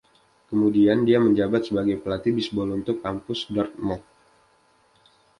Kemudian, 0.49 0.97
dia 1.07 1.19
menjabat 1.25 1.61
sebagai 1.69 1.95
pelatih 2.03 2.33
bisbol 2.37 2.65
untuk 2.79 2.95
Kampus 3.05 3.39
Dartmouth. 3.55 4.01